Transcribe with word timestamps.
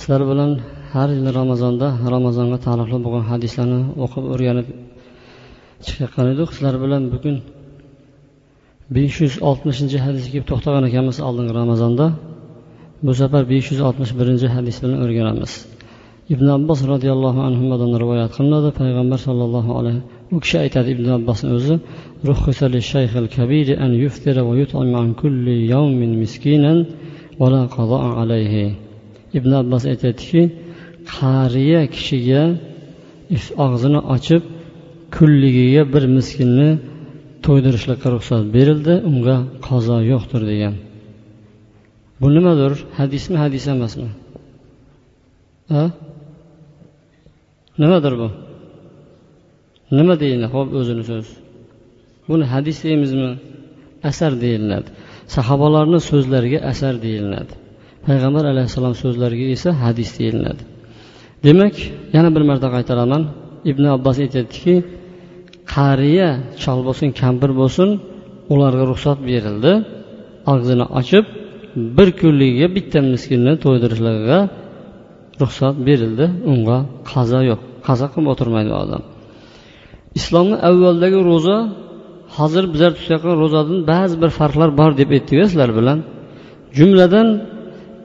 sizlar 0.00 0.22
bilan 0.30 0.50
har 0.94 1.08
yili 1.16 1.30
ramazonda 1.40 1.88
ramazonga 2.14 2.58
taalluqli 2.66 2.98
bo'lgan 3.04 3.24
hadislarni 3.32 3.80
o'qib 4.04 4.24
o'rganib 4.34 4.68
chiqayotgan 5.86 6.26
edik. 6.32 6.48
Sizlar 6.56 6.76
bilan 6.84 7.02
bugun 7.14 7.36
besh 8.96 9.16
yuz 9.24 9.34
oltmishinchi 9.50 9.98
hadisga 10.06 10.30
kelib 10.34 10.46
to'xtagan 10.50 10.84
ekanmiz. 10.90 11.16
Oldingi 11.28 11.52
ramazonda 11.60 12.06
bu 13.04 13.12
safar 13.20 13.42
besh 13.52 13.66
yuz 13.72 13.80
oltmish 13.88 14.12
birinchi 14.20 14.46
hadis 14.56 14.76
bilan 14.82 14.98
o'rganamiz. 15.04 15.52
Ibn 16.34 16.46
abbos 16.56 16.80
roziyallohu 16.92 17.40
anhudan 17.48 17.92
rivoyat 18.02 18.30
qilinadi. 18.36 18.68
Payg'ambar 18.80 19.18
sollallohu 19.26 19.70
alayhi 19.78 20.00
u 20.34 20.36
kishi 20.42 20.56
aytadi 20.64 20.88
ibn 20.96 21.06
abbosni 21.18 21.50
o'zi 21.58 21.74
ruxsali 22.28 22.80
shayxil 22.92 23.26
kabiri 23.36 23.74
an 23.84 23.92
yuftira 24.02 24.42
va 24.48 24.52
yut'ima 24.60 24.98
an 25.04 25.10
kulli 25.20 25.56
yawmin 25.74 26.12
miskinan 26.22 26.78
alayhi 28.22 28.66
ibn 29.38 29.50
abbos 29.60 29.82
aytyaptiki 29.92 30.42
qariya 31.14 31.82
kishiga 31.94 32.42
og'zini 33.64 34.00
ochib 34.14 34.42
kunligiga 35.16 35.82
bir 35.94 36.04
miskinni 36.16 36.70
to'ydirishlikqa 37.44 38.08
ruxsat 38.14 38.44
berildi 38.56 38.94
unga 39.10 39.36
qazo 39.66 39.96
yo'qdir 40.12 40.42
degan. 40.52 40.74
Bu 42.20 42.26
nimadir? 42.36 42.72
Hadismi 42.98 43.36
hadis 43.44 43.64
emasmi? 43.74 44.10
A 45.80 45.82
nimadir 47.82 48.14
bu? 48.20 48.28
Nima 49.98 50.14
deyiladi? 50.22 50.48
Ho'p 50.54 50.68
o'zini 50.80 51.04
so'z. 51.10 51.26
Buni 52.28 52.44
hadis 52.54 52.78
deymizmi? 52.86 53.30
Asar 54.10 54.32
deyiladi. 54.44 54.88
Sahobalarni 55.34 56.00
so'zlariga 56.10 56.58
asar 56.72 56.94
deyiladi. 57.06 57.52
Payg'ambar 58.06 58.44
alayhissalom 58.52 58.94
so'zlariga 59.02 59.46
esa 59.56 59.70
hadis 59.82 60.10
deyiladi. 60.18 60.62
Demak 61.46 61.74
yana 62.16 62.28
bir 62.34 62.42
marta 62.50 62.68
qaytaraman. 62.76 63.22
Ibn 63.70 63.84
abbos 63.96 64.16
aytyaptiki 64.24 64.74
qariya 65.74 66.28
chol 66.62 66.78
bo'lsin 66.86 67.08
kampir 67.20 67.50
bo'lsin 67.60 67.88
ularga 68.52 68.84
ruxsat 68.92 69.18
berildi. 69.30 69.72
Og'zini 70.52 70.86
ochib 71.00 71.24
bir 71.96 72.08
kunligiga 72.20 72.68
bitta 72.76 72.98
miskinni 73.12 73.52
to'ydirishlariga 73.64 74.38
ruxsat 75.42 75.76
berildi. 75.88 76.26
Unga 76.52 76.78
qazo 77.12 77.40
yo'q. 77.50 77.60
Qazo 77.86 78.06
qilib 78.12 78.28
o'tirmaydi 78.32 78.72
odam. 78.82 79.02
Islomni 80.18 80.56
avvaldagi 80.68 81.18
ro'za 81.30 81.56
hozir 82.36 82.64
bizlar 82.72 82.92
tutayotgan 82.98 83.36
ro'zadan 83.42 83.78
ba'zi 83.92 84.16
bir 84.22 84.30
farqlar 84.38 84.70
bor 84.80 84.90
deb 85.00 85.10
aytdik 85.16 85.38
sizlar 85.50 85.70
bilan. 85.78 85.98
Jumladan 86.78 87.28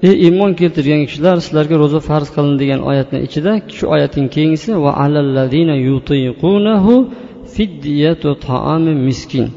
ey 0.07 0.15
iymon 0.25 0.51
keltirgan 0.59 1.01
kishilar 1.07 1.35
sizlarga 1.45 1.75
ro'za 1.83 1.99
farz 2.09 2.27
qilindi 2.35 2.57
degan 2.63 2.81
oyatni 2.89 3.19
ichida 3.27 3.51
shu 3.77 3.85
oyatning 3.95 4.27
keyingisi 4.35 4.71
va 4.83 4.91
alalladina 5.05 5.75
yutiqunahu 5.89 6.93
fidyatu 7.55 8.29
taami 8.47 8.93
miskin. 9.07 9.47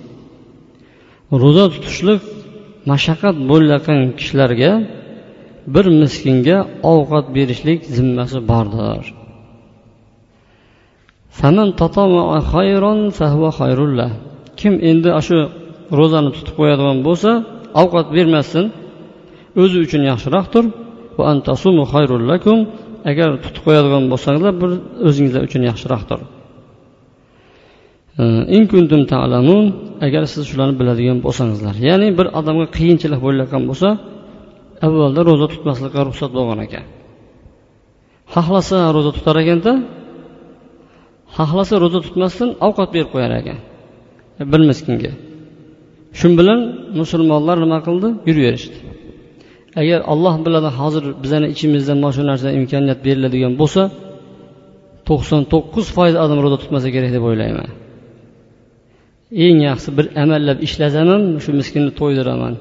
Ro'za 1.43 1.65
tutishlik 1.75 2.23
mashaqqat 2.91 3.37
bo'layotgan 3.51 4.01
kishilarga 4.19 4.73
bir 5.75 5.87
miskinga 6.03 6.57
ovqat 6.93 7.27
berishlik 7.37 7.81
zimmasi 7.97 8.39
bordir. 8.51 9.05
Kim 14.61 14.75
endi 14.91 15.11
shu 15.29 15.39
ro'zani 15.99 16.31
tutib 16.37 16.55
qo'yadigan 16.59 16.99
bo'lsa 17.07 17.31
ovqat 17.83 18.07
bermasdan 18.17 18.67
o'zi 19.63 19.77
uchun 19.87 20.03
yaxshiroqdir. 20.11 20.65
Agar 23.11 23.29
tutib 23.45 23.63
qo'yadigan 23.67 24.05
bo'lsanglar 24.13 24.53
bir 24.63 24.71
o'zingizlar 25.09 25.43
uchun 25.49 25.63
yaxshiroqdir. 25.71 26.21
Agar 30.07 30.23
siz 30.33 30.43
shularni 30.51 30.75
biladigan 30.81 31.19
bo'lsangizlar 31.27 31.75
ya'ni 31.89 32.09
bir 32.19 32.27
odamga 32.39 32.67
qiyinchilik 32.77 33.21
bo'layotgan 33.27 33.63
bo'lsa 33.71 33.89
avvalda 34.87 35.21
ro'za 35.29 35.47
tutmaslikqa 35.53 36.01
ruxsat 36.09 36.31
bo'lgan 36.39 36.59
ekan. 36.67 36.85
Xohlasa 38.35 38.77
ro'za 38.97 39.11
tutar 39.17 39.37
ekanda 39.43 39.73
xohlasa 41.37 41.75
ro'za 41.83 42.01
tutmasdan 42.07 42.51
ovqat 42.67 42.89
berib 42.95 43.11
qo'yar 43.15 43.33
ekan. 43.41 43.59
Bir 44.53 44.61
miskinga 44.71 45.13
shu 46.19 46.29
bilan 46.39 46.61
musulmonlar 47.01 47.57
nima 47.65 47.79
qildi? 47.87 48.09
Yuraverishdi. 48.29 48.79
Agar 49.81 50.01
olloh 50.13 50.35
biladi 50.47 50.71
hozir 50.81 51.05
bizani 51.23 51.47
ichimizda 51.55 51.95
mana 52.03 52.13
shu 52.17 52.23
narsa 52.31 52.49
imkoniyat 52.59 53.01
beriladigan 53.07 53.53
bo'lsa 53.61 53.83
to'qson 55.09 55.43
to'qqiz 55.53 55.87
foiz 55.97 56.15
odam 56.25 56.39
ro'za 56.45 56.59
tutmasa 56.63 56.89
kerak 56.95 57.11
deb 57.17 57.25
o'ylayman. 57.31 57.69
Eng 59.45 59.59
yaxshisi 59.69 59.91
bir 59.99 60.07
amallab 60.23 60.59
ishlasam 60.67 61.07
ham 61.13 61.23
shu 61.45 61.51
miskinni 61.61 61.93
to'ydiraman. 62.01 62.55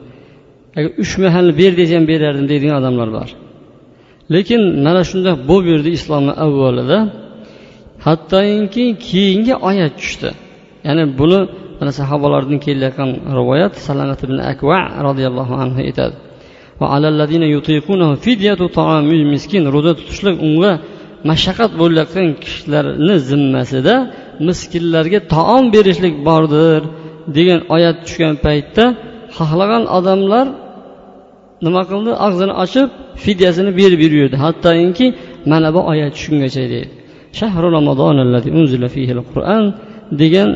Agar 0.78 0.92
uch 1.04 1.14
mahalni 1.24 1.54
ber 1.62 1.72
desam 1.82 2.04
berardim 2.12 2.46
deydigan 2.52 2.76
odamlar 2.82 3.10
bor. 3.18 3.30
Lekin 4.34 4.62
mana 4.86 5.02
shunday 5.10 5.36
bo'lib 5.50 5.68
yurdi 5.74 5.90
islomni 5.98 6.34
avvalida. 6.46 6.98
Hattoki 8.06 8.86
keyingi 9.08 9.54
oyat 9.70 9.94
tushdi. 10.02 10.30
Ya'ni 10.88 11.04
buni 11.20 11.40
mana 11.80 11.92
sahobalardan 12.00 12.58
kelayotgan 12.66 13.10
rivoyat 13.40 13.74
salanat 13.88 14.20
ibn 14.28 14.38
akva 14.52 14.80
roziyallohu 15.08 15.54
anhu 15.64 15.80
aytadi. 15.88 16.16
Ro'za 19.76 19.92
tutishlik 20.00 20.36
unga 20.48 20.72
mashaqqat 21.30 21.72
bo'layotgan 21.82 22.28
kishilarni 22.44 23.16
zimmasida 23.30 23.96
miskinlarga 24.48 25.20
taom 25.34 25.66
berishlik 25.76 26.16
bordir 26.28 26.82
degan 27.38 27.60
oyat 27.76 27.98
tushgan 28.06 28.36
paytda 28.46 28.86
xohlagan 29.38 29.84
odamlar 29.98 30.46
nima 31.66 31.82
qildi? 31.90 32.12
Og'zini 32.26 32.54
ochib 32.64 32.88
fidyasini 33.24 33.72
berib 33.80 34.00
yuraverdi 34.06 34.38
hattoki 34.46 35.08
mana 35.52 35.70
bu 35.76 35.82
oyat 35.92 36.12
tushgungacha 36.16 36.64
deydi. 36.74 36.90
Shahru 37.40 37.68
ramazon 37.78 38.16
degan 40.22 40.50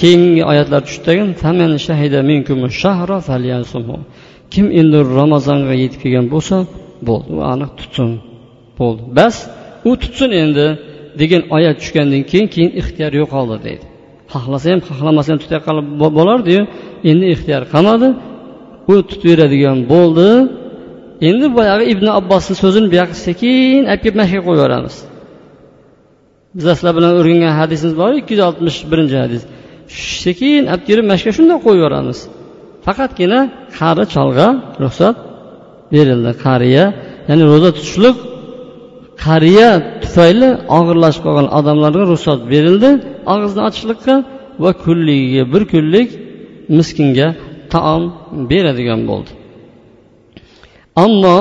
keyingi 0.00 0.42
oyatlar 0.50 0.80
tushdigan 0.88 1.30
kim 4.54 4.66
endi 4.80 4.98
ramazonga 5.18 5.74
yetib 5.82 6.00
kelgan 6.04 6.26
bo'lsa 6.34 6.56
bo'ldi 7.08 7.30
u 7.38 7.40
aniq 7.52 7.70
tutsin 7.80 8.10
bo'ldi 8.78 9.02
bas 9.18 9.36
u 9.88 9.90
tutsin 10.02 10.30
endi 10.42 10.66
degan 11.20 11.42
oyat 11.56 11.76
tushgandan 11.82 12.22
keyin 12.30 12.48
keyin 12.54 12.72
ixtiyor 12.80 13.12
yo'qoldi 13.20 13.56
deydi. 13.66 13.84
Xohlasa 14.32 14.66
ham 14.72 14.80
xohlamasa 14.88 15.28
ham 15.32 15.38
tutayotgan 15.42 15.76
bo'lardiyu 16.18 16.62
endi 17.10 17.24
ixtiyor 17.34 17.62
qolmadi. 17.74 18.08
U 18.92 18.94
tutaveradigan 19.10 19.78
bo'ldi. 19.92 20.28
Endi 21.28 21.46
boyagi 21.56 21.84
ibn 21.94 22.06
abbosni 22.18 22.54
so'zini 22.62 22.86
buyoqqa 22.92 23.16
sekin 23.26 23.82
olib 23.90 24.00
kelib 24.04 24.16
mashqa 24.20 24.40
qo'yib 24.46 24.60
yuboramiz. 24.60 24.96
Biz 26.56 26.64
sizlar 26.70 26.92
bilan 26.98 27.12
o'rgangan 27.20 27.54
hadisimiz 27.60 27.94
bor 28.00 28.12
ikki 28.20 28.32
yuz 28.34 28.42
oltmish 28.48 28.78
birinchi 28.90 29.16
hadis. 29.24 29.42
Sekin 30.24 30.62
olib 30.72 30.82
kelib 30.88 31.06
mashqa 31.12 31.30
shundoq 31.36 31.60
qo'yib 31.66 31.80
yuboramiz. 31.82 32.18
Faqatgina 32.86 33.40
qari 33.78 34.04
cholga 34.14 34.46
ruxsat 34.82 35.16
berildi. 35.94 36.30
Qariya 36.44 36.84
ya'ni 37.28 37.44
ro'za 37.50 37.70
tutishlik 37.76 38.16
qariya 39.24 39.70
tufayli 40.02 40.48
og'irlashib 40.78 41.22
qolgan 41.26 41.48
odamlarga 41.58 42.04
ruxsat 42.12 42.40
berildi 42.52 42.90
og'izni 43.34 43.62
ochishlikqa 43.68 44.14
va 44.62 44.70
kunligiga 44.84 45.44
bir 45.52 45.62
kunlik 45.72 46.08
miskinga 46.78 47.28
taom 47.72 48.02
beradigan 48.50 49.00
bo'ldi. 49.10 49.30
Ammo 51.04 51.38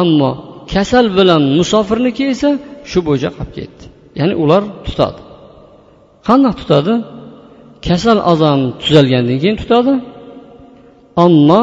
ammo 0.00 0.30
kasal 0.72 1.06
bilan 1.18 1.42
musofirniki 1.58 2.24
esa 2.34 2.50
shu 2.90 2.98
bo'yicha 3.06 3.30
qolib 3.36 3.52
ketdi. 3.58 3.84
Ya'ni 4.18 4.34
ular 4.42 4.62
tutadi. 4.86 5.20
Qandoq 6.28 6.54
tutadi? 6.60 6.94
Kasal 7.86 8.18
odam 8.32 8.58
tuzalgandan 8.82 9.36
keyin 9.42 9.56
tutadi. 9.62 9.94
Ammo 11.24 11.62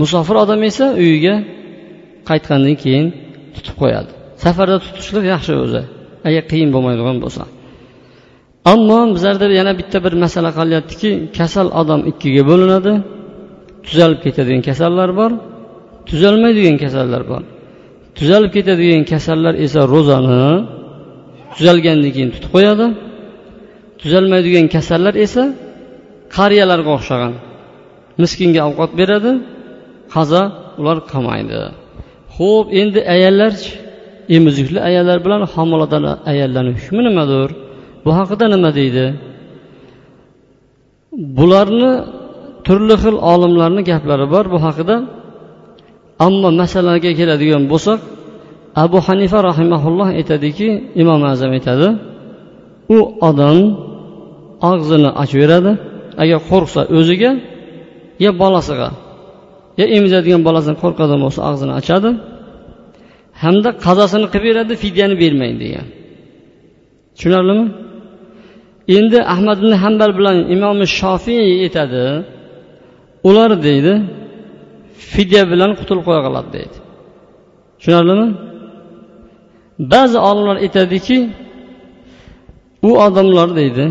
musofir 0.00 0.36
odam 0.44 0.60
esa 0.70 0.86
uyiga 1.02 1.34
qaytgandan 2.28 2.76
keyin 2.82 3.06
tutib 3.54 3.74
qo'yadi. 3.82 4.10
Safarda 4.42 4.76
tutishlik 4.86 5.24
yaxshi 5.34 5.52
o'zi. 5.64 5.82
Agar 6.28 6.42
qiyin 6.50 6.70
bo'lmaydigan 6.74 7.18
bo'lsa. 7.24 7.42
Ammo 8.72 8.98
bizlarda 9.14 9.46
yana 9.60 9.72
bitta 9.80 9.98
bir 10.04 10.14
masala 10.24 10.50
qolyaptiki 10.58 11.10
kasal 11.38 11.66
odam 11.80 12.00
ikkiga 12.10 12.42
bo'linadi. 12.50 12.92
Tuzalib 13.86 14.20
ketadigan 14.24 14.62
kasallar 14.68 15.10
bor 15.20 15.32
tuzalmaydigan 16.08 16.76
kasallar 16.84 17.22
bor. 17.30 17.42
Tuzalib 18.18 18.50
ketadigan 18.56 19.02
kasallar 19.12 19.54
esa 19.64 19.80
ro'zani 19.94 20.42
tuzalgandan 21.56 22.10
keyin 22.14 22.30
tutib 22.34 22.50
qo'yadi. 22.56 22.86
Tuzalmaydigan 24.00 24.66
kasallar 24.74 25.14
esa 25.26 25.42
qariyalarga 26.36 26.90
o'xshagan. 26.96 27.34
Miskinga 28.22 28.60
ovqat 28.68 28.90
beradi 29.00 29.32
qaza 30.14 30.42
ular 30.80 30.98
qilmaydi 31.10 31.60
ho'p 32.36 32.66
endi 32.80 33.00
ayollarchi 33.14 33.70
emizikli 34.36 34.78
ayollar 34.88 35.18
bilan 35.24 35.42
homilador 35.54 36.02
ayollarni 36.32 36.72
hukmi 36.78 37.02
nimadir? 37.08 37.50
Bu 38.04 38.10
haqida 38.18 38.44
nima 38.54 38.70
deydi? 38.78 39.06
Bularni 41.38 41.92
turli 42.66 42.94
xil 43.02 43.16
olimlarni 43.32 43.82
gaplari 43.90 44.26
bor. 44.34 44.44
Bu 44.54 44.58
haqida 44.66 44.96
ammo 46.26 46.48
masalaga 46.60 47.10
keladigan 47.18 47.62
bo'lsak 47.72 48.00
abu 48.84 48.98
hanifa 49.06 49.38
rahimaulloh 49.50 50.08
aytadiki 50.18 50.68
imom 51.02 51.20
azam 51.32 51.50
aytadi 51.58 51.88
u 52.96 52.98
odam 53.28 53.58
og'zini 54.70 55.10
ochaveradi 55.22 55.72
agar 56.22 56.38
qo'rqsa 56.50 56.80
o'ziga 56.98 57.30
yo 58.24 58.30
bolasiga. 58.42 58.88
Yo 59.80 59.84
emizadigan 59.96 60.42
bolasidan 60.48 60.76
qo'rqadigan 60.82 61.20
bo'lsa 61.26 61.40
og'zini 61.50 61.72
ochadi 61.80 62.10
hamda 63.42 63.70
qazosini 63.84 64.26
qilib 64.32 64.44
beradi 64.48 64.72
fidyani 64.82 65.14
bermaydi 65.22 65.58
degan. 65.64 65.86
Tushunarlimi? 67.16 67.66
Endi 68.96 69.18
ahmad 69.34 69.58
ibn 69.62 69.72
hambal 69.82 70.10
bilan 70.18 70.36
imom 70.54 70.78
shofiy 70.98 71.40
aytadi 71.64 72.04
ular 73.28 73.50
deydi 73.66 73.92
fidya 75.12 75.42
bilan 75.52 75.70
qutulib 75.78 76.04
qo'ya 76.08 76.20
qoladi 76.26 76.48
deydi. 76.56 76.76
Tushunarlimi? 77.78 78.28
Ba'zi 79.92 80.18
olimlar 80.28 80.56
aytadiki 80.64 81.18
u 82.88 82.90
odamlar 83.06 83.48
deydi 83.60 83.84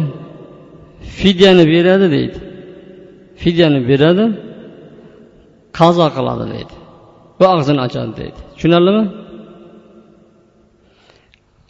fidyani 1.19 1.65
beradi 1.73 2.07
deydi. 2.15 2.39
Fidyani 3.41 3.79
beradi 3.89 4.25
qazo 5.79 6.07
qiladi 6.15 6.45
deydi 6.53 6.73
va 7.39 7.47
og'zini 7.55 7.79
ochadi 7.87 8.11
deydi. 8.19 8.39
Tushunarlimi? 8.55 9.03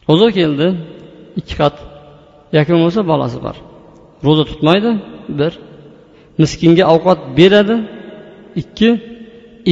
Ro'za 0.10 0.28
keldi 0.38 0.68
ikki 1.40 1.54
qat. 1.62 1.76
Yoki 2.58 2.74
bo'lsa 2.84 3.02
bolasi 3.12 3.38
bor. 3.46 3.56
Ro'za 4.26 4.44
tutmaydi 4.52 4.92
bir. 5.40 5.54
Miskinga 6.42 6.84
ovqat 6.94 7.20
beradi 7.40 7.76
ikki. 8.62 8.90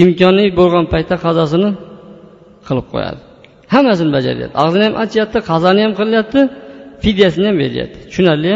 Imkoni 0.02 0.46
bo'lgan 0.60 0.86
paytda 0.94 1.16
qazosini 1.26 1.70
qilib 2.68 2.88
qo'yadi. 2.94 3.22
Hammasini 3.74 4.12
bajaryapti. 4.18 4.56
Og'zini 4.64 4.84
ham 4.88 4.96
ochyapti 5.04 5.38
qazoni 5.50 5.82
ham 5.86 5.94
qilyapti 6.00 6.40
fidyasini 7.04 7.46
ham 7.50 7.58
beryapti. 7.64 7.98
Tushunarli 8.10 8.54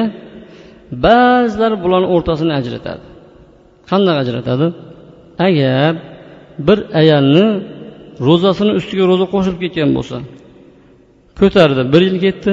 ba'zilar 1.05 1.71
bularni 1.83 2.07
o'rtasini 2.15 2.53
ajratadi. 2.59 3.03
Qanday 3.89 4.15
ajratadi? 4.23 4.67
Agar 5.47 5.93
bir 6.67 6.77
ayolni 7.01 7.47
ro'zasini 8.27 8.71
ustiga 8.79 9.03
ro'za 9.11 9.25
qo'shilib 9.33 9.59
ketgan 9.63 9.89
bo'lsa 9.97 10.17
ko'tardi 11.39 11.81
bir 11.93 12.01
yil 12.07 12.17
ketdi 12.25 12.51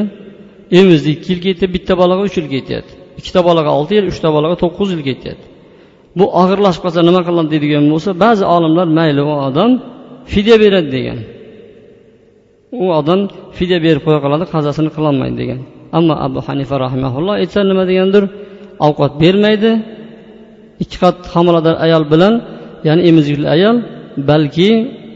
emizdi 0.80 1.08
ikki 1.16 1.28
yil 1.32 1.40
ketdi 1.46 1.64
bitta 1.74 1.92
bolaga 2.00 2.22
uch 2.28 2.36
yil 2.40 2.48
ketyapti. 2.54 2.92
Ikkita 3.20 3.40
bolaga 3.48 3.70
olti 3.78 3.92
yil 3.98 4.06
uchta 4.12 4.28
bolaga 4.36 4.56
to'qqiz 4.62 4.88
yil 4.94 5.02
ketyapti. 5.08 5.46
Bu 6.18 6.24
og'irlashib 6.42 6.82
qolsa 6.84 7.00
nima 7.08 7.20
qiladi 7.28 7.48
deydigan 7.54 7.84
bo'lsa 7.92 8.10
ba'zi 8.24 8.44
olimlar 8.56 8.86
mayli 8.98 9.22
u 9.30 9.32
odam 9.48 9.70
fidya 10.32 10.56
beradi 10.64 10.90
degan. 10.96 11.18
U 12.82 12.84
odam 12.98 13.20
fidya 13.56 13.78
berib 13.86 14.02
qo'ya 14.06 14.20
qoladi 14.24 14.44
qazosini 14.54 14.90
qilolmaydi 14.96 15.36
degan. 15.42 15.60
Ammo 15.98 16.14
abu 16.26 16.38
hanifa 16.48 16.76
rahimaulloh 16.84 17.34
aytsa 17.40 17.60
nima 17.70 17.84
degandir? 17.90 18.24
Ovqat 18.86 19.12
bermaydi 19.22 19.70
ikki 20.82 20.96
qat 21.02 21.16
homilador 21.34 21.74
ayol 21.84 22.04
bilan 22.12 22.34
ya'ni 22.88 23.02
emizikli 23.10 23.46
ayol 23.56 23.76
balki 24.30 24.70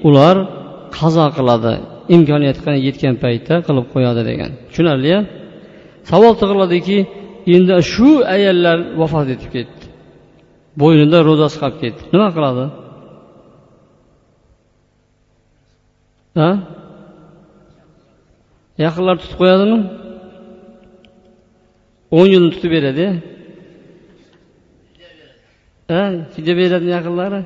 ular 0.09 0.37
qazo 0.99 1.27
qiladi 1.37 1.73
imkoniyatga 2.17 2.73
yetgan 2.87 3.15
paytda 3.25 3.55
qilib 3.67 3.87
qo'yadi 3.95 4.23
degan. 4.31 4.51
Tushunarli 4.69 5.15
savol 6.11 6.35
tug'iladiki 6.41 6.99
endi 7.57 7.75
shu 7.93 8.09
ayollar 8.37 8.79
vafot 9.01 9.27
etib 9.35 9.51
ketdi. 9.57 9.85
Bo'ynida 10.81 11.19
ro'zasi 11.29 11.57
qolib 11.63 11.79
ketdi. 11.83 12.03
Nima 12.15 12.29
qiladi? 12.37 12.65
Ha? 16.39 16.51
Yaqinlar 18.85 19.17
tutib 19.23 19.37
qo'yadimi? 19.41 19.79
O'n 22.19 22.27
yilni 22.35 22.51
tutib 22.55 22.71
beradi. 22.77 23.07
Ha 25.93 26.03
fidya 26.35 26.55
beradi 26.61 26.89
yaqinlari. 26.97 27.41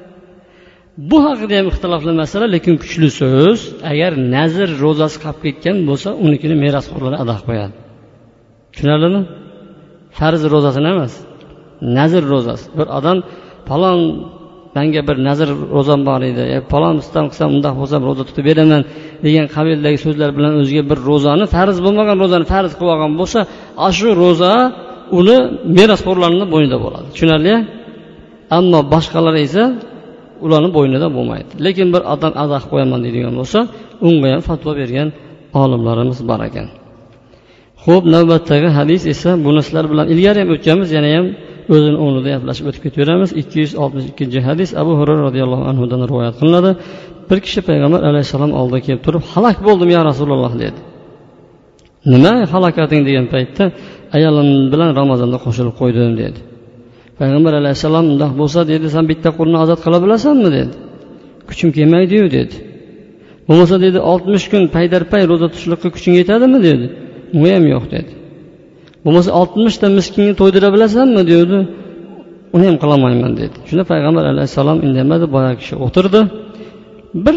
Bu 1.10 1.19
haqida 1.26 1.54
ham 1.58 1.66
ixtilofli 1.72 2.12
masala 2.22 2.46
lekin 2.54 2.75
kuchli 2.82 3.08
so'z. 3.20 3.58
Agar 3.92 4.12
nazr 4.36 4.69
ro'zasi 4.84 5.16
qolib 5.25 5.40
ketgan 5.46 5.76
bo'lsa 5.88 6.08
unikini 6.25 6.56
merosxo'rlar 6.64 7.14
ado 7.22 7.34
qilib 7.36 7.46
qo'yadi. 7.48 7.75
Tushunarlimi? 8.72 9.20
Farz 10.19 10.42
ro'zasini 10.54 10.88
emas 10.94 11.14
nazr 11.98 12.22
ro'zasi. 12.32 12.64
Bir 12.78 12.86
odam 12.98 13.19
falon 13.69 14.00
manga 14.76 15.02
bir 15.08 15.16
nazr 15.28 15.48
ro'zam 15.76 16.00
bor 16.08 16.20
edi 16.30 16.42
palon 16.44 16.62
falon 16.72 16.96
istam 17.04 17.25
qilsam 17.30 17.48
undoq 17.56 17.75
bo'lsa 17.80 17.96
ro'za 18.08 18.22
tutib 18.28 18.44
beraman. 18.50 18.82
Degan 19.24 19.46
qabildagi 19.56 19.98
so'zlar 20.04 20.30
bilan 20.36 20.52
o'ziga 20.60 20.82
bir 20.90 20.98
ro'zani 21.08 21.44
farz 21.54 21.76
bo'lmagan 21.84 22.16
ro'zani 22.22 22.46
farz 22.52 22.70
qilib 22.78 22.90
olgan 22.94 23.12
bo'lsa 23.20 23.38
ana 23.84 23.92
shu 23.98 24.08
ro'za 24.22 24.52
uni 25.18 25.36
merosxo'rlarni 25.78 26.46
bo'ynida 26.54 26.78
bo'ladi. 26.84 27.06
Tushunarli? 27.14 27.54
Ammo 28.58 28.80
boshqalar 28.94 29.34
esa 29.46 29.62
ularni 30.44 30.70
bo'ynida 30.76 31.06
bo'lmaydi. 31.16 31.50
Lekin 31.66 31.88
bir 31.94 32.02
odam 32.14 32.32
aza 32.42 32.56
qilib 32.58 32.70
qo'yaman 32.72 33.00
deydigan 33.04 33.34
bo'lsa 33.40 33.58
unga 34.08 34.28
ham 34.34 34.42
fatvo 34.48 34.70
bergan 34.80 35.08
olimlarimiz 35.62 36.18
bor 36.30 36.40
ekan. 36.48 36.66
Ho'p 37.84 38.04
navbatdagi 38.14 38.68
hadis 38.78 39.02
esa 39.14 39.30
buni 39.46 39.60
sizlar 39.66 39.84
bilan 39.92 40.06
ilgari 40.12 40.38
ham 40.42 40.48
o'tganmiz 40.54 40.90
yana 40.96 41.08
ham 41.16 41.26
o'zini 41.74 41.98
o'rnida 42.04 42.28
gaplashib 42.34 42.64
o'tib 42.68 42.82
ketaveramiz. 42.86 43.30
Ikki 43.40 43.56
yuz 43.62 43.72
oltmish 43.82 44.06
ikkinchi 44.10 44.40
hadis 44.48 44.70
abu 44.82 44.92
hurra 44.98 45.14
roziyallohu 45.26 45.64
anhudan 45.70 46.00
rivoyat 46.10 46.34
qilinadi. 46.40 46.70
Bir 47.30 47.38
kishi 47.46 47.60
payg'ambar 47.69 48.00
alayhissalom 48.10 48.52
oldiga 48.60 48.80
kelib 48.86 49.02
turib 49.06 49.25
halok 49.32 49.58
bo'ldim 49.66 49.88
ya 49.96 50.00
rasululloh 50.10 50.52
dedi. 50.64 50.78
Nima 52.12 52.32
halokating? 52.52 53.00
degan 53.08 53.26
paytda 53.34 53.64
ayolim 54.16 54.48
bilan 54.72 54.90
ramazonda 55.00 55.38
qo'shilib 55.44 55.75
qo'ydim 55.80 56.12
dedi. 56.22 56.38
Payg'ambar 57.19 57.52
alayhissalom 57.60 58.04
undoq 58.12 58.32
bo'lsa 58.40 58.60
dedi 58.72 58.86
san 58.94 59.04
bitta 59.10 59.30
qulni 59.38 59.56
ozod 59.64 59.80
qila 59.84 59.98
bilasanmi? 60.04 60.48
dedi. 60.58 60.75
Kuchim 61.48 61.69
kelmaydiyu 61.76 62.26
dedi. 62.38 62.56
Bo'lmasa 63.48 63.76
dedi 63.87 63.99
oltmish 64.12 64.47
kun 64.52 64.62
paydarpay 64.76 65.23
ro'za 65.30 65.47
tutishlikqa 65.52 65.88
kuching 65.97 66.14
yetadimi? 66.20 66.58
dedi. 66.68 66.87
U 67.38 67.40
ham 67.52 67.64
yo'q 67.75 67.85
dedi. 67.94 68.12
Bo'lmasa 69.04 69.30
oltmishta 69.40 69.87
miskinni 69.99 70.32
to'ydira 70.40 70.68
bilasanmi? 70.75 71.23
dedi. 71.35 71.58
Uni 72.54 72.64
ham 72.68 72.76
qilolmayman 72.82 73.32
dedi. 73.40 73.56
Shunda 73.68 73.85
payg'ambar 73.92 74.25
alayhissalom 74.32 74.78
indamadi 74.87 75.26
boyagi 75.35 75.58
kishi 75.62 75.75
o'tirdi. 75.87 76.20
Bir 77.24 77.36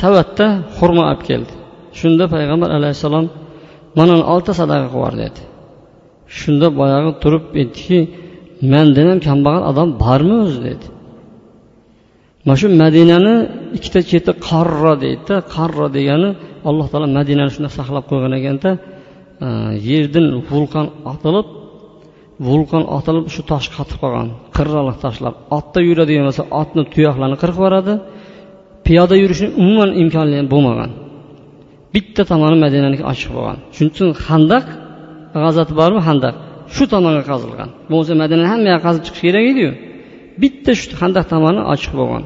savatda 0.00 0.46
xurmo 0.76 1.02
olib 1.10 1.22
keldi. 1.28 1.52
Shunda 2.00 2.24
payg'ambar 2.34 2.70
alayhissalom 2.78 3.26
mana 3.98 4.14
olti 4.34 4.52
sadaqa 4.60 4.86
qilib 4.86 4.94
yubor 4.96 5.14
dedi. 5.22 5.40
Shunda 6.38 6.66
boyagi 6.80 7.10
turib 7.22 7.44
aytdiki 7.60 7.98
mandan 8.72 9.06
ham 9.10 9.20
kambag'al 9.28 9.62
odam 9.70 9.88
bormi 10.04 10.36
o'zi? 10.44 10.60
dedi. 10.68 10.86
Mana 12.46 12.56
shu 12.60 12.66
madinani 12.82 13.34
ikkita 13.76 14.00
cheti 14.10 14.32
qarro 14.48 14.92
deydida 15.04 15.36
qarro 15.54 15.86
degani 15.96 16.30
alloh 16.68 16.86
taolo 16.92 17.06
madinani 17.18 17.50
shunday 17.54 17.72
saqlab 17.78 18.04
qo'ygan 18.10 18.32
ekanda 18.40 18.70
e, 19.44 19.48
yerdan 19.88 20.26
vulqon 20.50 20.86
otilib 21.12 21.46
vulqon 22.48 22.84
otilib 22.96 23.24
shu 23.34 23.40
tosh 23.50 23.68
qotib 23.76 23.98
qolgan 24.02 24.28
qirraliq 24.56 24.96
toshlar 25.04 25.32
otda 25.58 25.80
yuradigan 25.88 26.24
bo'lsa 26.28 26.44
otni 26.60 26.82
tuyoqlarini 26.92 27.36
qirib 27.42 27.56
yuboradi. 27.58 27.94
Piyoda 28.86 29.14
yurishni 29.22 29.48
umuman 29.62 29.90
imkoni 30.02 30.38
bo'lmagan. 30.52 30.90
Bitta 31.94 32.22
tomoni 32.30 32.56
madinaniki 32.64 33.04
ochiq 33.12 33.30
bo'lgan. 33.36 33.58
Shuning 33.74 33.92
uchun 33.94 34.08
handaq 34.26 34.66
g'azati 35.42 35.72
bormi? 35.80 36.00
Handaq 36.08 36.34
shu 36.74 36.84
tomonga 36.94 37.22
qazilgan. 37.30 37.68
Bo'lmasa 37.90 38.14
madinani 38.22 38.48
hamma 38.52 38.68
yoqqa 38.74 38.84
qazib 38.86 39.02
chiqish 39.06 39.22
kerak 39.26 39.44
ediyu. 39.52 39.70
Bitta 40.42 40.70
shu 40.80 40.86
handaq 41.02 41.24
tomoni 41.32 41.60
ochiq 41.74 41.92
bo'lgan. 42.00 42.22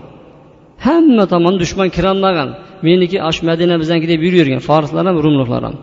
Hamma 0.87 1.25
tomon 1.33 1.55
dushman 1.63 1.89
kirolmagan. 1.97 2.49
Meniki 2.87 3.19
shu 3.37 3.43
madina 3.51 3.75
bizniki 3.83 4.07
deb 4.13 4.21
yuravergan 4.27 4.61
forslar 4.69 5.05
ham 5.09 5.17
rumliklar 5.25 5.63
ham. 5.69 5.77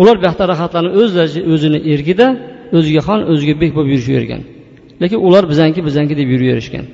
Ular 0.00 0.16
bu 0.20 0.24
yoqda 0.28 0.44
rohatlanib 0.52 0.92
o'zlaricha 1.00 1.40
o'zini 1.52 1.78
erkida 1.92 2.26
o'ziga 2.78 3.02
xon 3.08 3.20
o'ziga 3.32 3.54
bek 3.62 3.70
bo'lib 3.76 3.90
yurishavergan 3.94 4.42
lekin 5.02 5.18
ular 5.26 5.44
bizaniki 5.52 5.80
bizaniki 5.88 6.14
deb 6.20 6.28
yuraverishgan 6.34 6.84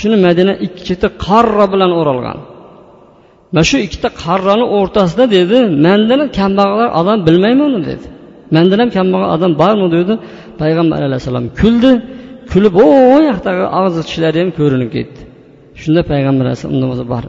shuni 0.00 0.16
madina 0.26 0.54
ikki 0.66 0.82
cheti 0.88 1.08
qarra 1.26 1.66
bilan 1.72 1.92
o'ralgan. 2.00 2.38
Mana 3.54 3.64
shu 3.70 3.76
ikkita 3.86 4.08
qarrani 4.24 4.64
o'rtasida 4.78 5.24
dedi 5.36 5.58
mandan 5.86 6.20
kambag'al 6.38 6.80
odam 7.00 7.18
bilmayman 7.26 7.68
uni 7.76 7.82
dedi. 7.90 8.06
Mandan 8.54 8.78
ham 8.82 8.90
kambag'al 8.96 9.30
odam 9.36 9.52
bormi 9.62 9.88
dedi. 9.96 10.14
Payg'ambar 10.60 11.00
alayhissalom 11.08 11.46
kuldi. 11.60 11.90
Kulib 12.52 12.74
o 12.84 12.86
yoqdagi 13.28 13.64
og'zi 13.80 14.00
tishlari 14.08 14.38
ham 14.42 14.50
ko'rinib 14.58 14.90
ketdi 14.96 15.20
shunda 15.82 16.00
payg'ambar 16.12 16.44
alayhissalom 16.46 16.74
undan 16.76 16.88
bo'lsa 16.92 17.04
bor 17.14 17.24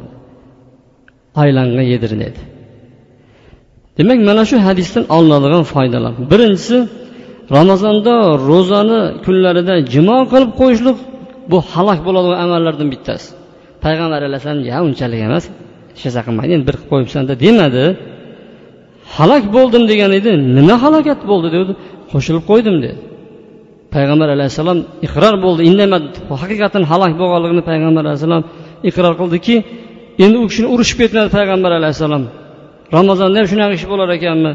aylanga 1.43 1.83
yedir 1.93 2.11
dedi. 2.23 2.41
Demak 3.97 4.19
mana 4.29 4.43
shu 4.49 4.55
hadisdan 4.67 5.03
olinadigan 5.17 5.63
foydalar. 5.73 6.13
Birinchisi 6.31 6.77
ramazonda 7.57 8.13
ro'zani 8.49 8.99
kunlarida 9.25 9.75
jimo 9.93 10.17
qilib 10.31 10.51
qo'yishlik 10.61 10.97
bu 11.51 11.57
halok 11.71 11.99
bo'ladigan 12.07 12.39
amallardan 12.45 12.87
bittasi. 12.93 13.27
Payg'ambar 13.83 14.21
alayhissalom 14.27 14.61
ya 14.71 14.77
unchalik 14.87 15.21
emas 15.29 15.45
hech 15.95 16.03
narsa 16.05 16.21
qilmaydi. 16.27 16.51
Endi 16.57 16.65
bir 16.69 16.75
qilib 16.79 16.89
qo'yibsanda 16.93 17.33
demadi. 17.45 17.85
Halok 19.15 19.43
bo'ldim 19.55 19.83
degan 19.91 20.11
edi. 20.19 20.31
Nima 20.57 20.75
halokat 20.83 21.19
bo'ldi 21.31 21.47
dedi. 21.57 21.71
Qo'shilib 22.11 22.43
qo'ydim 22.49 22.75
dedi. 22.83 22.97
Payg'ambar 23.95 24.29
alayhissalom 24.35 24.79
iqror 25.07 25.35
bo'ldi. 25.45 25.61
Indamadi. 25.69 26.07
Haqiqatdan 26.43 26.83
halok 26.91 27.13
bo'lganligini 27.21 27.63
payg'ambar 27.69 28.03
alayhissalom 28.07 28.43
iqror 28.89 29.13
qildiki 29.21 29.55
endi 30.23 30.37
u 30.43 30.45
kishini 30.49 30.67
urishib 30.73 30.97
ketmadi 31.01 31.29
payg'ambar 31.37 31.71
alayhissalom. 31.79 32.23
Ramazonda 32.97 33.37
ham 33.39 33.47
shunaqa 33.51 33.73
ish 33.79 33.85
bo'lar 33.91 34.09
ekanmi? 34.17 34.51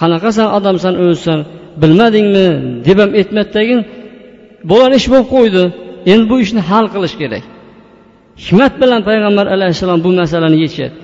Qanaqasan 0.00 0.46
odamsan 0.58 0.94
o'zisan 1.02 1.38
bilmadingmi? 1.82 2.46
Deb 2.86 2.98
ham 3.02 3.10
aytmadidagi 3.20 3.76
bo'lgan 4.70 4.92
ish 4.98 5.06
bo'lib 5.12 5.28
qo'ydi. 5.34 5.62
Endi 6.12 6.24
bu 6.30 6.36
ishni 6.44 6.60
hal 6.70 6.84
qilish 6.94 7.16
kerak. 7.22 7.44
Hikmat 8.44 8.72
bilan 8.82 9.00
payg'ambar 9.08 9.46
alayhissalom 9.54 10.00
bu 10.06 10.10
masalani 10.20 10.58
yechyapti 10.64 11.02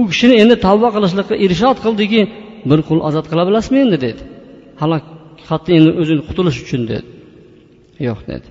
u 0.00 0.02
kishini 0.10 0.34
endi 0.42 0.54
tavba 0.66 0.88
qilishlikqa 0.94 1.34
irshod 1.44 1.76
qildiki 1.84 2.20
bir 2.70 2.80
qul 2.88 2.98
ozod 3.08 3.26
qila 3.30 3.42
bilasizmi 3.48 3.78
endi 3.84 3.96
dedi. 4.06 4.22
Halok 4.80 5.04
hatto 5.48 5.70
endi 5.78 5.90
o'zini 6.00 6.22
qutulish 6.28 6.58
uchun 6.64 6.82
dedi. 6.92 7.06
Yo'q 8.08 8.20
dedi. 8.30 8.46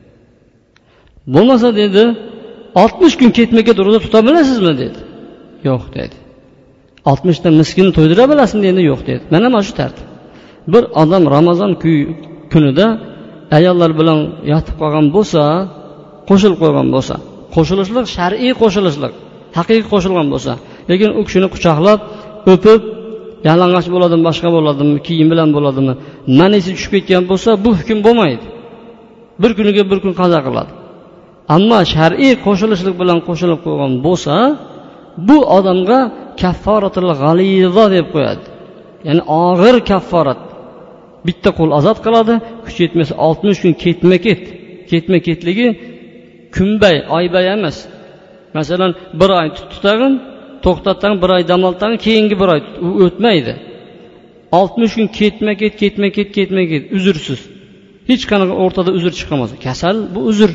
Bo'lmasa 1.34 1.70
dedi 1.82 2.04
oltmish 2.82 3.16
kun 3.20 3.30
ketma 3.38 3.62
ket 3.68 3.78
ro'za 3.86 4.00
tuta 4.06 4.20
bilasizmi 4.28 4.74
dedi. 4.84 5.00
Yo'q 5.70 5.84
dedi. 5.98 6.16
Oltmishta 7.12 7.50
miskinni 7.60 7.92
to'ydira 7.98 8.24
bilasizmi 8.32 8.66
endi 8.72 8.84
yo'q 8.92 9.02
dedi. 9.10 9.24
Mana 9.34 9.48
mana 9.54 9.64
shu 9.68 9.74
tartib 9.82 10.08
bir 10.74 10.84
odam 11.02 11.24
ramazon 11.36 11.72
kunida 12.54 12.88
ayollar 13.58 13.92
bilan 14.00 14.20
yotib 14.52 14.76
qolgan 14.82 15.06
bo'lsa 15.16 15.42
qo'shilib 16.30 16.58
qo'ygan 16.64 16.88
bo'lsa 16.96 17.16
qo'shilishlik 17.56 18.06
shar'iy 18.16 18.54
qo'shilishlik 18.62 19.14
haqiqiy 19.58 19.86
qo'shilgan 19.94 20.28
bo'lsa 20.34 20.54
lekin 20.90 21.10
u 21.20 21.22
kishini 21.28 21.48
quchoqlab 21.54 22.00
o'pib 22.54 22.82
yalang'och 23.50 23.88
bo'ladimi 23.94 24.24
boshqa 24.30 24.50
bo'ladimi 24.56 24.98
kiyim 25.08 25.28
bilan 25.34 25.50
bo'ladimi 25.56 25.94
manisi 26.40 26.70
tushib 26.76 26.92
ketgan 26.96 27.24
bo'lsa 27.32 27.50
bu 27.64 27.70
hukm 27.80 28.00
bo'lmaydi. 28.06 28.46
Bir 29.42 29.52
kuniga 29.58 29.84
bir 29.92 29.98
kun 30.04 30.14
qazo 30.22 30.40
qiladi. 30.48 30.72
Ammo 31.56 31.80
shar'iy 31.94 32.34
qo'shilishlik 32.46 32.96
bilan 33.02 33.20
qo'shilib 33.28 33.60
qo'ygan 33.66 33.92
bo'lsa 34.06 34.36
bu 35.28 35.38
odamga 35.58 36.00
kafforatul 36.42 37.10
g'alizo 37.22 37.86
deb 37.96 38.06
qo'yadi. 38.14 38.44
Ya'ni 39.08 39.22
og'ir 39.44 39.76
kafforat. 39.92 40.42
Bitta 41.28 41.50
qo'l 41.58 41.72
ozod 41.80 41.98
qiladi 42.06 42.34
kuchi 42.66 42.80
yetmasa 42.86 43.14
oltmish 43.28 43.60
kun 43.64 43.74
ketma 43.84 44.18
ket 44.26 44.42
ketma 44.92 45.18
ketligi 45.28 45.68
kunbay 46.56 46.96
oybay 47.18 47.46
emas. 47.56 47.78
Masalan 48.58 48.92
bir 49.20 49.30
oy 49.40 49.48
tutag'in 49.72 50.14
to'xtatdan 50.66 51.14
bir 51.22 51.30
oy 51.36 51.44
dam 51.52 51.62
oltag'in 51.70 51.98
keyingi 52.06 52.36
bir 52.42 52.50
oy 52.54 52.62
u 52.86 52.90
o'tmaydi. 53.06 53.54
Oltmish 54.60 54.94
kun 54.98 55.08
ketma 55.20 55.54
ket 55.62 55.74
ketma 55.82 56.08
ket 56.18 56.30
ketma 56.38 56.64
ket 56.72 56.84
uzrsiz 56.98 57.42
hech 58.10 58.24
qanaqa 58.32 58.54
o'rtada 58.64 58.92
uzr 58.98 59.12
chiqolmasa 59.20 59.56
kasal 59.66 59.96
bu 60.16 60.20
uzr. 60.32 60.52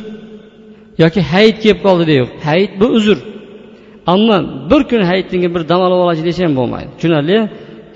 Yoki 1.03 1.21
hayit 1.33 1.57
kelib 1.65 1.81
qoldi 1.87 2.05
deydi. 2.11 2.27
Hayit 2.49 2.73
bu 2.81 2.87
uzr. 2.99 3.19
Ammo 4.13 4.39
bir 4.71 4.83
kun 4.91 5.03
hayitdan 5.11 5.39
keyin 5.43 5.55
bir 5.57 5.63
dam 5.71 5.81
olib 5.87 6.01
olay 6.05 6.17
desa 6.29 6.41
ham 6.47 6.55
bo'lmaydi. 6.61 6.89
Tushunarli? 6.97 7.37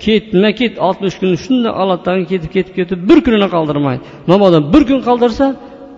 Ketma 0.05 0.49
ket 0.59 0.73
oltmish 0.87 1.15
kun 1.21 1.31
shunday 1.43 1.73
olatdan 1.83 2.17
ketib 2.31 2.51
ketib 2.55 2.73
ketib 2.79 2.99
bir 3.09 3.19
kunini 3.25 3.47
qoldirmaydi. 3.55 4.01
Mabodo 4.31 4.59
bir 4.73 4.83
kun 4.89 4.99
qoldirsa 5.07 5.45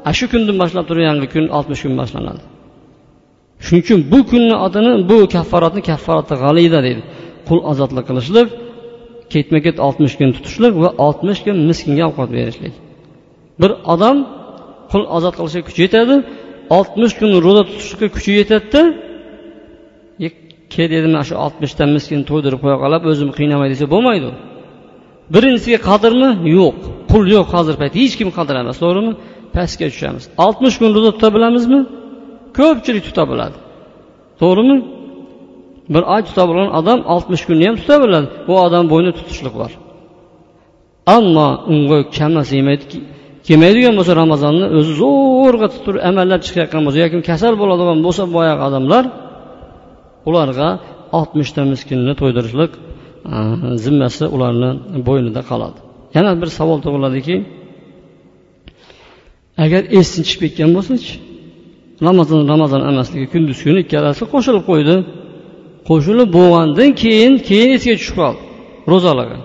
ana 0.06 0.14
shu 0.20 0.26
kundan 0.34 0.56
boshlab 0.62 0.86
turib 0.90 1.04
yangi 1.10 1.28
kun 1.34 1.46
oltmish 1.58 1.82
kun 1.86 1.94
boshlanadi. 2.02 2.44
Shuning 3.66 3.84
uchun 3.86 4.00
bu 4.12 4.20
kunni 4.32 4.56
otini 4.66 4.92
bu 5.10 5.18
kafforatni 5.36 5.82
kafforati 5.90 6.36
g'alida 6.44 6.80
deydi. 6.88 7.02
Qul 7.48 7.60
ozodlik 7.72 8.06
qilishlik 8.10 8.48
ketma 9.34 9.60
ket 9.66 9.78
oltmish 9.88 10.16
kun 10.20 10.30
tutishlik 10.38 10.74
va 10.84 10.90
oltmish 11.06 11.40
kun 11.46 11.58
miskinga 11.70 12.04
ovqat 12.10 12.30
berishlik. 12.38 12.74
Bir 13.62 13.72
odam 13.94 14.18
qul 14.92 15.04
ozod 15.18 15.34
qilishga 15.40 15.62
kuchi 15.68 15.82
yetadi 15.88 16.16
oltmish 16.78 17.14
kun 17.20 17.30
ro'za 17.46 17.64
tutishga 17.70 18.08
kuchi 18.16 18.32
yetadida 18.40 18.82
ke 20.74 20.84
dedi 20.94 21.08
mana 21.14 21.24
shu 21.30 21.36
oltmishta 21.46 21.84
miskin 21.96 22.22
to'ydirib 22.30 22.60
qo'ya 22.64 22.78
qolib 22.84 23.04
o'zimni 23.12 23.34
qiynamay 23.40 23.68
desa 23.74 23.86
bo'lmaydi. 23.94 24.30
Birinchisiga 25.34 25.80
qadrmi? 25.90 26.30
Yo'q. 26.58 26.78
Pul 27.10 27.24
yo'q 27.36 27.48
hozir 27.56 27.76
payt 27.82 27.94
hech 28.02 28.16
kim 28.20 28.30
qadr 28.38 28.56
emas 28.64 28.78
to'g'rimi? 28.84 29.12
Pastga 29.58 29.88
tushamiz. 29.94 30.24
Oltmish 30.46 30.76
kun 30.80 30.90
ro'za 30.96 31.12
tuta 31.16 31.30
bilamizmi 31.36 31.80
ko'pchilik 32.60 33.04
tuta 33.08 33.24
biladi 33.32 33.58
to'g'rimi? 34.42 34.78
Bir 35.94 36.04
oy 36.14 36.22
tuta 36.28 36.44
bilgan 36.50 36.70
odam 36.80 37.00
oltmish 37.14 37.44
kunni 37.48 37.64
ham 37.70 37.76
tuta 37.82 37.96
biladi 38.04 38.28
bu 38.48 38.54
odam 38.66 38.86
bo'yni 38.92 39.12
tutishlik 39.18 39.56
bor. 39.62 39.72
Ammo 41.16 41.48
unga 41.72 41.98
kamasi 42.18 42.54
yemaydi 42.60 42.86
kelmaydigan 43.48 43.94
bo'lsa 44.00 44.14
ramazonni 44.22 44.66
o'zi 44.78 44.94
zo'rg'a 45.02 45.68
tutib 45.74 45.96
amallar 46.10 46.40
chiqayotgan 46.46 46.82
bo'lsa 46.86 46.98
yoki 47.04 47.18
kasal 47.30 47.54
bo'ladigan 47.62 48.00
bo'lsa 48.06 48.24
boyagi 48.36 48.62
odamlar 48.68 49.04
ularga 50.30 50.70
oltmishta 51.20 51.62
miskinni 51.72 52.14
to'ydirishlik 52.22 52.72
zimmasi 53.86 54.26
ularni 54.36 54.70
bo'ynida 55.08 55.42
qoladi. 55.50 55.78
Yana 56.16 56.32
bir 56.42 56.50
savol 56.58 56.80
tug'iladiki 56.86 57.36
agar 59.64 59.82
esdan 60.00 60.24
chiqib 60.28 60.42
ketgan 60.46 60.70
bo'lsachi? 60.78 61.14
Ramazon 62.08 62.40
ramazon 62.54 62.82
emasligi 62.92 63.28
kunduz 63.34 63.58
kuni 63.66 63.80
ikkalasi 63.86 64.24
qo'shilib 64.34 64.64
qo'ydi. 64.70 64.96
Qo'shilib 65.90 66.30
bo'lgandan 66.38 66.90
keyin 67.04 67.34
keyin 67.50 67.70
esiga 67.78 67.96
tushib 68.00 68.16
qoldi 68.22 68.42
ro'zalarga 68.92 69.38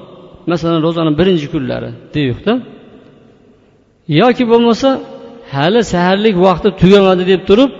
masalan 0.50 0.80
ro'zani 0.86 1.12
birinchi 1.20 1.46
kunlari 1.54 1.90
deydiqda 2.14 2.52
yoki 4.20 4.44
bo'lmasa 4.52 4.88
hali 5.54 5.80
saharlik 5.92 6.36
vaqti 6.46 6.68
tugamadi 6.80 7.24
deb 7.32 7.40
turib 7.48 7.70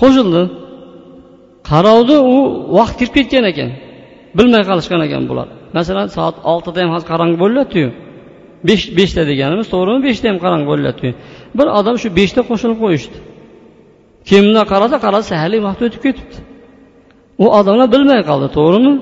qo'shildi. 0.00 0.42
Qarovdi 1.70 2.16
u 2.32 2.36
vaqt 2.78 2.94
kirib 3.00 3.14
ketgan 3.18 3.44
ekan. 3.52 3.70
Bilmay 4.38 4.62
qolishgan 4.70 5.00
ekan 5.06 5.22
bular. 5.30 5.48
Masalan 5.76 6.08
soat 6.16 6.36
oltida 6.52 6.78
ham 6.82 6.90
hozir 6.94 7.06
qorong'i 7.12 7.36
bo'lyaptiyu. 7.44 7.88
Besh 8.68 8.84
beshta 8.98 9.22
deganimiz 9.30 9.66
to'g'rimi? 9.74 10.00
Beshta 10.08 10.26
ham 10.30 10.38
qorong'i 10.44 10.66
bo'lyaptiyu 10.72 11.12
bir 11.58 11.66
odam 11.78 11.96
shu 12.02 12.08
beshta 12.18 12.40
qo'shilib 12.50 12.78
qo'yishdi. 12.84 13.16
Keyin 14.28 14.44
bundoq 14.48 14.66
qarasa 14.72 14.96
qarasa 15.06 15.26
saharlik 15.32 15.60
vaqti 15.68 15.82
o'tib 15.88 16.02
ketibdi. 16.06 16.36
U 17.44 17.46
odamlar 17.58 17.88
bilmay 17.94 18.20
qoldi 18.30 18.48
to'g'rimi? 18.58 18.92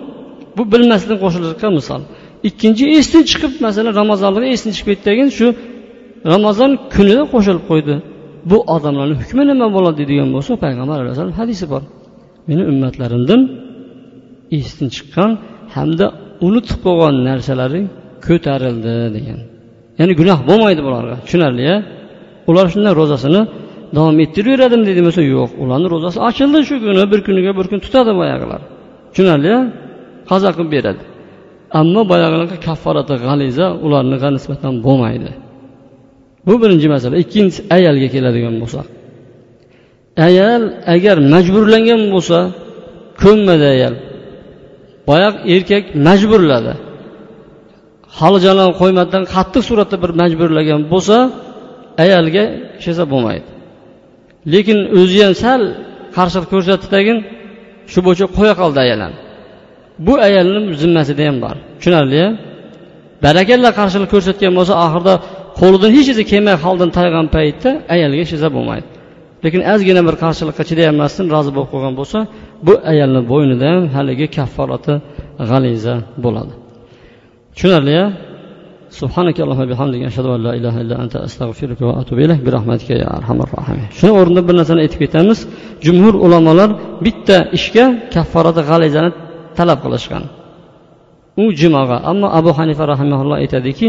Bu 0.56 0.62
bilmasdan 0.72 1.16
qo'shilishga 1.24 1.68
misol. 1.78 2.00
Ikkinchi 2.48 2.84
esdan 2.98 3.22
chiqib 3.30 3.52
masalan 3.66 3.92
ramazonlarda 4.00 4.48
esdan 4.54 4.72
chiqib 4.76 4.88
ketdagin 4.92 5.28
shu 5.38 5.46
ramazon 6.32 6.70
kunida 6.94 7.24
qo'shilib 7.34 7.64
qo'ydi. 7.70 7.94
Bu 8.50 8.56
odamlarni 8.74 9.14
hukmi 9.22 9.42
nima 9.50 9.66
bo'ladi 9.76 9.96
deydigan 10.00 10.28
bo'lsa 10.36 10.52
payg'ambar 10.64 10.96
alayhissalom 11.02 11.36
hadisi 11.40 11.64
bor. 11.72 11.82
Meni 12.48 12.62
ummatlarimdan 12.72 13.40
esdan 14.58 14.88
chiqqan 14.96 15.30
hamda 15.76 16.06
unutib 16.46 16.78
qo'ygan 16.86 17.14
narsalari 17.28 17.80
ko'tarildi 18.26 18.94
degan. 19.16 19.40
Ya'ni 20.00 20.12
gunoh 20.20 20.38
bo'lmaydi 20.48 20.80
bularga. 20.86 21.14
Tushunarli 21.24 21.64
a 21.74 21.76
ular 22.50 22.66
shunday 22.72 22.92
ro'zasini 23.00 23.40
davom 23.96 24.16
ettiraveradimi 24.24 24.84
deydi 24.88 25.02
bo'lsa 25.06 25.22
yo'q 25.34 25.50
ularni 25.62 25.88
ro'zasi 25.94 26.18
ochildi 26.28 26.58
shu 26.68 26.74
kuni 26.84 27.04
bir 27.12 27.20
kuniga 27.26 27.52
bir 27.58 27.66
kun 27.70 27.78
tutadi 27.84 28.12
boyagilar 28.20 28.60
tushunarli 29.10 29.50
a 29.58 29.60
qazo 30.30 30.48
qilib 30.56 30.70
beradi. 30.76 31.02
Ammo 31.80 32.00
boyagilarga 32.12 32.56
kafforati 32.66 33.14
g'aliza 33.24 33.66
ularniga 33.84 34.28
nisbatan 34.36 34.74
bo'lmaydi. 34.86 35.30
Bu 36.46 36.54
birinchi 36.62 36.88
masala. 36.94 37.14
Ikkinchisi 37.22 37.60
ayolga 37.76 38.08
keladigan 38.14 38.56
bo'lsak 38.62 38.86
ayol 40.28 40.62
agar 40.94 41.16
majburlangan 41.34 42.02
bo'lsa 42.14 42.38
ko'nmadi 43.22 43.66
ayol 43.74 43.94
boyaq 45.08 45.34
erkak 45.54 45.84
majburladi. 46.06 46.72
Hali 48.18 48.38
jalon 48.46 48.70
qo'ymasdan 48.80 49.22
qattiq 49.34 49.62
suratda 49.68 49.96
bir 50.02 50.10
majburlagan 50.20 50.80
bo'lsa 50.92 51.16
ayolga 52.04 52.44
hech 52.84 53.04
bo'lmaydi. 53.12 53.48
Lekin 54.52 54.78
o'zi 55.00 55.18
ham 55.24 55.34
sal 55.44 55.60
qarshilik 56.16 56.48
ko'rsatdidagin 56.54 57.18
shu 57.92 57.98
bo'yicha 58.06 58.26
qo'ya 58.36 58.54
qoldi 58.60 58.78
ayol 58.86 59.00
bu 60.06 60.12
ayolni 60.26 60.60
zimmasida 60.82 61.22
ham 61.28 61.36
bor. 61.44 61.56
Tushunarli 61.78 62.22
barakalla 63.24 63.70
qarshilik 63.80 64.08
ko'rsatgan 64.14 64.52
bo'lsa 64.58 64.74
oxirida 64.84 65.14
qo'lidan 65.60 65.90
hech 65.96 66.08
narsa 66.10 66.24
kelmay 66.32 66.56
holdan 66.64 66.90
taygan 66.98 67.26
paytda 67.36 67.70
ayolga 67.94 68.20
hech 68.22 68.32
narsa 68.34 68.48
bo'lmaydi. 68.56 68.88
Lekin 69.44 69.60
ozgina 69.72 70.02
bir 70.08 70.14
qarshilikqa 70.22 70.62
chidayolmasdan 70.70 71.26
rozi 71.34 71.50
bo'lib 71.56 71.70
qolgan 71.74 71.94
bo'lsa 72.00 72.18
bu 72.66 72.72
ayolni 72.92 73.22
bo'ynida 73.32 73.66
ham 73.74 73.84
haligi 73.96 74.26
kafforati 74.36 74.94
g'aliza 75.50 75.94
bo'ladi. 76.24 76.54
tushunarli 77.54 77.94
a 78.02 78.04
subhanaka 79.00 79.40
allohu 79.44 79.62
ashhadu 80.10 80.28
an 80.36 80.40
la 80.46 80.52
ilaha 80.58 80.78
illa 80.84 80.96
anta 81.02 81.18
astag'firuka 81.26 81.82
va 81.88 81.94
atubu 82.00 82.20
ilayk. 82.26 82.40
Bi 82.46 82.50
rahmatika 82.56 82.94
ya 83.02 83.08
arhamar 83.18 83.48
rohimin 83.56 83.88
shuni 83.98 84.12
o'rnida 84.20 84.42
bir 84.48 84.54
narsani 84.60 84.80
aytib 84.84 84.98
ketamiz. 85.04 85.38
Jumhur 85.86 86.14
ulamolar 86.24 86.70
bitta 87.04 87.36
ishga 87.58 87.84
kafforati 88.14 88.62
g'alizani 88.68 89.10
talab 89.58 89.78
qilishgan. 89.84 90.22
U 91.42 91.44
jumog'a. 91.60 91.98
Ammo 92.10 92.28
abu 92.38 92.50
hanifa 92.58 92.84
rahimaulloh 92.92 93.36
aytadiki 93.42 93.86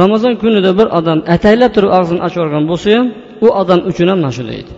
ramazon 0.00 0.32
kunida 0.42 0.70
bir 0.78 0.86
odam 0.98 1.18
ataylab 1.34 1.70
turib 1.76 1.90
og'zini 1.98 2.20
ochib 2.26 2.38
yuborgan 2.40 2.64
bo'lsa 2.70 2.88
ham 2.96 3.06
u 3.46 3.48
odam 3.60 3.80
uchun 3.90 4.06
ham 4.10 4.18
mana 4.22 4.32
shu 4.36 4.42
deydi. 4.50 4.72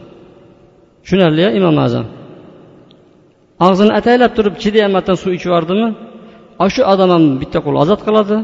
Tushunarli 1.03 1.45
imom 1.59 1.77
azam? 1.87 2.07
Og'zini 3.67 3.93
ataylab 3.99 4.33
turib 4.37 4.55
chidamasdan 4.63 5.17
suv 5.23 5.31
ichib 5.37 5.49
yubordimi 5.51 5.89
shu 6.75 6.83
odam 6.93 7.11
ham 7.15 7.25
bitta 7.43 7.59
qo'l 7.65 7.77
ozod 7.83 8.01
qiladi. 8.07 8.37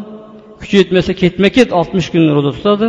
Kuchi 0.61 0.75
yetmasa 0.80 1.12
ketma 1.23 1.49
ket 1.56 1.68
oltmish 1.78 2.08
kun 2.12 2.25
ro'za 2.37 2.52
tutadi. 2.56 2.88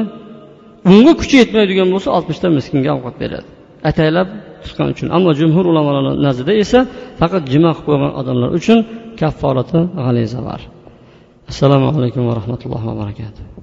Unga 0.92 1.14
kuchi 1.22 1.36
yetmaydigan 1.42 1.88
bo'lsa 1.94 2.10
oltmishta 2.18 2.48
miskinga 2.58 2.90
ovqat 2.98 3.16
beradi. 3.22 3.48
Ataylab 3.90 4.28
tutgan 4.64 4.88
uchun. 4.94 5.08
Ammo 5.16 5.32
jumhur 5.40 5.66
ulamolarni 5.72 6.14
nazdida 6.28 6.54
esa 6.64 6.80
faqat 7.20 7.44
jimo 7.54 7.72
qilib 7.76 7.86
qo'ygan 7.88 8.12
odamlar 8.20 8.50
uchun 8.60 8.78
kafforati 9.22 9.80
g'aliza 10.00 10.40
bor. 10.48 10.62
Assalomu 11.52 11.88
alaykum 11.98 12.24
va 12.30 12.34
rahmatullohi 12.40 12.86
va 12.90 12.96
barakatuh. 13.02 13.58